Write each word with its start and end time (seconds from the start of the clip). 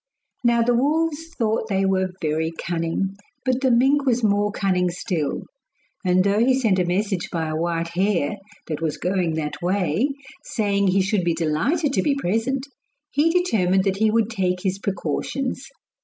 Now 0.43 0.63
the 0.63 0.73
wolves 0.73 1.27
thought 1.37 1.67
they 1.69 1.85
were 1.85 2.09
very 2.19 2.51
cunning, 2.57 3.15
but 3.45 3.61
the 3.61 3.69
mink 3.69 4.03
was 4.03 4.23
more 4.23 4.49
cunning 4.51 4.89
still; 4.89 5.43
and 6.03 6.23
though 6.23 6.39
he 6.43 6.59
sent 6.59 6.79
a 6.79 6.85
message 6.85 7.29
by 7.31 7.47
a 7.49 7.55
white 7.55 7.89
hare, 7.89 8.37
that 8.65 8.81
was 8.81 8.97
going 8.97 9.35
that 9.35 9.61
way, 9.61 10.07
saying 10.43 10.87
he 10.87 11.01
should 11.03 11.23
be 11.23 11.35
delighted 11.35 11.93
to 11.93 12.01
be 12.01 12.15
present, 12.15 12.65
he 13.11 13.29
determined 13.29 13.83
that 13.83 13.97
he 13.97 14.09
would 14.09 14.31
take 14.31 14.61
his 14.63 14.79
precautions. 14.79 15.67